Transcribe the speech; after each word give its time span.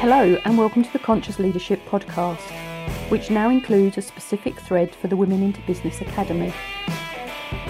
Hello, 0.00 0.34
and 0.46 0.56
welcome 0.56 0.82
to 0.82 0.90
the 0.94 0.98
Conscious 0.98 1.38
Leadership 1.38 1.78
Podcast, 1.84 2.40
which 3.10 3.30
now 3.30 3.50
includes 3.50 3.98
a 3.98 4.00
specific 4.00 4.58
thread 4.58 4.94
for 4.94 5.08
the 5.08 5.16
Women 5.16 5.42
into 5.42 5.60
Business 5.66 6.00
Academy. 6.00 6.54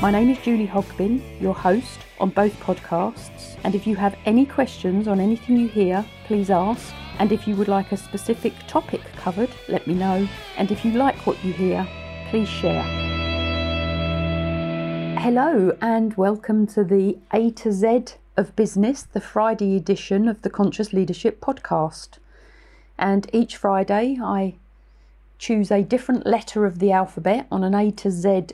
My 0.00 0.12
name 0.12 0.30
is 0.30 0.38
Julie 0.38 0.68
Hogbin, 0.68 1.20
your 1.40 1.54
host 1.54 1.98
on 2.20 2.30
both 2.30 2.54
podcasts, 2.60 3.58
and 3.64 3.74
if 3.74 3.84
you 3.84 3.96
have 3.96 4.16
any 4.26 4.46
questions 4.46 5.08
on 5.08 5.18
anything 5.18 5.56
you 5.56 5.66
hear, 5.66 6.06
please 6.26 6.50
ask. 6.50 6.94
And 7.18 7.32
if 7.32 7.48
you 7.48 7.56
would 7.56 7.66
like 7.66 7.90
a 7.90 7.96
specific 7.96 8.54
topic 8.68 9.00
covered, 9.16 9.50
let 9.66 9.88
me 9.88 9.94
know. 9.94 10.28
And 10.56 10.70
if 10.70 10.84
you 10.84 10.92
like 10.92 11.26
what 11.26 11.44
you 11.44 11.52
hear, 11.52 11.84
please 12.28 12.48
share. 12.48 12.84
Hello, 15.18 15.76
and 15.82 16.16
welcome 16.16 16.68
to 16.68 16.84
the 16.84 17.18
A 17.32 17.50
to 17.50 17.72
Z 17.72 18.04
of 18.40 18.56
Business, 18.56 19.02
the 19.02 19.20
Friday 19.20 19.76
edition 19.76 20.26
of 20.26 20.40
the 20.40 20.48
Conscious 20.48 20.94
Leadership 20.94 21.42
Podcast. 21.42 22.16
And 22.96 23.28
each 23.34 23.54
Friday, 23.54 24.16
I 24.18 24.54
choose 25.38 25.70
a 25.70 25.82
different 25.82 26.26
letter 26.26 26.64
of 26.64 26.78
the 26.78 26.90
alphabet 26.90 27.46
on 27.52 27.62
an 27.62 27.74
A 27.74 27.90
to 27.90 28.10
Z 28.10 28.46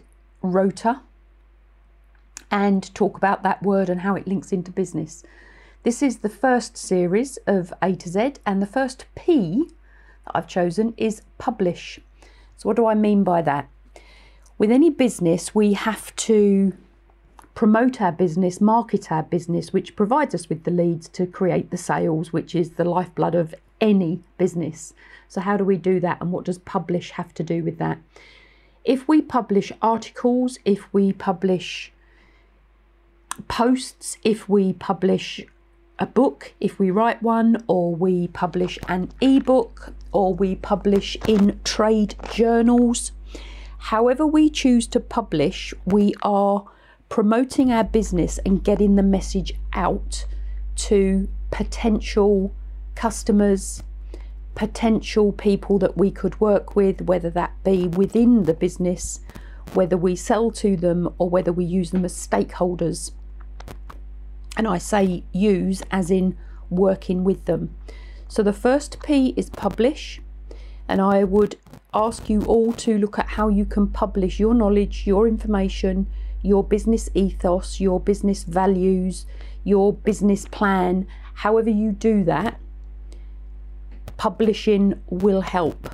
rota 0.42 1.02
and 2.50 2.92
talk 2.96 3.16
about 3.16 3.44
that 3.44 3.62
word 3.62 3.88
and 3.88 4.00
how 4.00 4.16
it 4.16 4.26
links 4.26 4.50
into 4.50 4.72
business. 4.72 5.22
This 5.84 6.02
is 6.02 6.18
the 6.18 6.28
first 6.28 6.76
series 6.76 7.36
of 7.46 7.72
A 7.80 7.94
to 7.94 8.08
Z, 8.08 8.34
and 8.44 8.60
the 8.60 8.66
first 8.66 9.06
P 9.14 9.68
that 10.24 10.32
I've 10.34 10.48
chosen 10.48 10.94
is 10.96 11.22
publish. 11.38 12.00
So, 12.56 12.68
what 12.68 12.76
do 12.76 12.86
I 12.86 12.94
mean 12.94 13.22
by 13.22 13.40
that? 13.42 13.68
With 14.58 14.72
any 14.72 14.90
business, 14.90 15.54
we 15.54 15.74
have 15.74 16.14
to 16.16 16.72
promote 17.56 18.00
our 18.00 18.12
business, 18.12 18.60
market 18.60 19.10
our 19.10 19.24
business, 19.24 19.72
which 19.72 19.96
provides 19.96 20.34
us 20.34 20.48
with 20.48 20.62
the 20.62 20.70
leads 20.70 21.08
to 21.08 21.26
create 21.26 21.72
the 21.72 21.76
sales, 21.76 22.32
which 22.32 22.54
is 22.54 22.70
the 22.70 22.84
lifeblood 22.84 23.34
of 23.34 23.52
any 23.80 24.22
business. 24.38 24.94
So, 25.26 25.40
how 25.40 25.56
do 25.56 25.64
we 25.64 25.76
do 25.76 25.98
that, 25.98 26.20
and 26.20 26.30
what 26.30 26.44
does 26.44 26.58
publish 26.58 27.10
have 27.12 27.34
to 27.34 27.42
do 27.42 27.64
with 27.64 27.78
that? 27.78 27.98
If 28.84 29.08
we 29.08 29.20
publish 29.20 29.72
articles, 29.82 30.58
if 30.64 30.92
we 30.92 31.12
publish 31.12 31.92
posts, 33.48 34.18
if 34.22 34.48
we 34.48 34.72
publish 34.72 35.44
a 35.98 36.06
book 36.06 36.52
if 36.60 36.78
we 36.78 36.90
write 36.90 37.22
one, 37.22 37.56
or 37.66 37.94
we 37.94 38.28
publish 38.28 38.78
an 38.88 39.10
ebook, 39.20 39.94
or 40.12 40.34
we 40.34 40.54
publish 40.54 41.16
in 41.26 41.58
trade 41.64 42.14
journals. 42.30 43.12
However, 43.78 44.26
we 44.26 44.50
choose 44.50 44.86
to 44.88 45.00
publish, 45.00 45.72
we 45.86 46.12
are 46.22 46.66
promoting 47.08 47.72
our 47.72 47.84
business 47.84 48.38
and 48.44 48.64
getting 48.64 48.96
the 48.96 49.02
message 49.02 49.52
out 49.72 50.26
to 50.74 51.28
potential 51.50 52.52
customers, 52.94 53.82
potential 54.54 55.32
people 55.32 55.78
that 55.78 55.96
we 55.96 56.10
could 56.10 56.40
work 56.40 56.76
with, 56.76 57.02
whether 57.02 57.30
that 57.30 57.52
be 57.64 57.88
within 57.88 58.44
the 58.44 58.54
business, 58.54 59.20
whether 59.74 59.96
we 59.96 60.16
sell 60.16 60.50
to 60.50 60.76
them, 60.76 61.08
or 61.18 61.28
whether 61.28 61.52
we 61.52 61.64
use 61.64 61.90
them 61.90 62.04
as 62.04 62.14
stakeholders 62.14 63.12
and 64.56 64.66
I 64.66 64.78
say 64.78 65.22
use 65.32 65.82
as 65.90 66.10
in 66.10 66.36
working 66.70 67.24
with 67.24 67.44
them. 67.44 67.76
So 68.28 68.42
the 68.42 68.52
first 68.52 69.02
P 69.04 69.34
is 69.36 69.50
publish, 69.50 70.20
and 70.88 71.00
I 71.00 71.24
would 71.24 71.56
ask 71.94 72.28
you 72.28 72.42
all 72.44 72.72
to 72.72 72.98
look 72.98 73.18
at 73.18 73.28
how 73.28 73.48
you 73.48 73.64
can 73.64 73.88
publish 73.88 74.40
your 74.40 74.54
knowledge, 74.54 75.06
your 75.06 75.28
information, 75.28 76.06
your 76.46 76.62
business 76.64 77.10
ethos, 77.14 77.80
your 77.80 77.98
business 77.98 78.44
values, 78.44 79.26
your 79.64 79.92
business 79.92 80.46
plan. 80.46 81.06
However, 81.34 81.70
you 81.70 81.92
do 81.92 82.24
that, 82.24 82.60
publishing 84.16 85.00
will 85.10 85.42
help. 85.42 85.90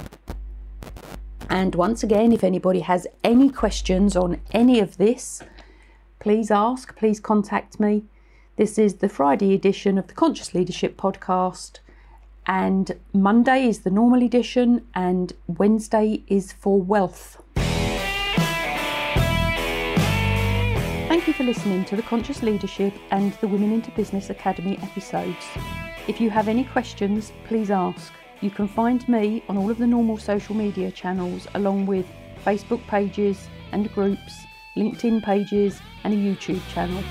And 1.49 1.75
once 1.75 2.03
again, 2.03 2.33
if 2.33 2.45
anybody 2.45 2.81
has 2.81 3.07
any 3.25 3.51
questions 3.51 4.17
on 4.17 4.41
any 4.53 4.79
of 4.81 4.97
this, 4.97 5.43
please 6.19 6.51
ask, 6.51 6.97
please 6.97 7.19
contact 7.19 7.81
me. 7.81 8.05
This 8.57 8.79
is 8.79 8.97
the 8.97 9.09
Friday 9.09 9.55
edition 9.55 9.99
of 9.99 10.07
the 10.07 10.15
Conscious 10.15 10.55
Leadership 10.55 10.97
Podcast, 10.97 11.81
and 12.47 12.99
Monday 13.13 13.67
is 13.67 13.81
the 13.81 13.91
normal 13.91 14.23
edition, 14.23 14.87
and 14.95 15.33
Wednesday 15.47 16.23
is 16.29 16.53
for 16.53 16.81
wealth. 16.81 17.42
You 21.33 21.37
for 21.39 21.45
listening 21.45 21.85
to 21.85 21.97
the 21.97 22.03
Conscious 22.03 22.43
Leadership 22.43 22.93
and 23.11 23.33
the 23.35 23.49
Women 23.49 23.73
into 23.73 23.91
Business 23.93 24.29
Academy 24.29 24.79
episodes. 24.83 25.47
If 26.07 26.21
you 26.21 26.29
have 26.29 26.47
any 26.47 26.65
questions, 26.65 27.33
please 27.45 27.71
ask. 27.71 28.13
You 28.43 28.51
can 28.51 28.69
find 28.69 29.09
me 29.09 29.43
on 29.49 29.57
all 29.57 29.71
of 29.71 29.79
the 29.79 29.87
normal 29.87 30.19
social 30.19 30.55
media 30.55 30.91
channels, 30.91 31.47
along 31.55 31.87
with 31.87 32.07
Facebook 32.45 32.87
pages 32.87 33.49
and 33.71 33.91
groups, 33.95 34.45
LinkedIn 34.77 35.23
pages, 35.23 35.81
and 36.05 36.13
a 36.13 36.17
YouTube 36.17 36.61
channel. 36.69 37.03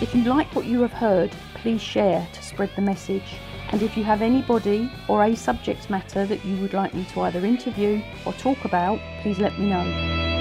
If 0.00 0.14
you 0.14 0.22
like 0.24 0.54
what 0.54 0.66
you 0.66 0.80
have 0.82 0.92
heard, 0.92 1.32
please 1.54 1.80
share 1.80 2.26
to 2.32 2.42
spread 2.42 2.70
the 2.76 2.82
message. 2.82 3.38
And 3.72 3.82
if 3.82 3.96
you 3.96 4.04
have 4.04 4.22
anybody 4.22 4.90
or 5.08 5.24
a 5.24 5.34
subject 5.34 5.90
matter 5.90 6.26
that 6.26 6.44
you 6.44 6.60
would 6.60 6.74
like 6.74 6.94
me 6.94 7.04
to 7.06 7.22
either 7.22 7.44
interview 7.44 8.02
or 8.24 8.34
talk 8.34 8.64
about, 8.64 9.00
please 9.22 9.38
let 9.38 9.58
me 9.58 9.70
know. 9.70 10.33